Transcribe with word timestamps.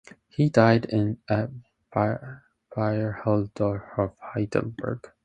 He 0.29 0.49
died 0.49 0.87
at 1.29 1.51
Bierhelderhof, 1.93 4.13
Heidelberg. 4.19 5.11